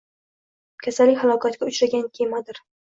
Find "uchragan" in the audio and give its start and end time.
1.73-2.13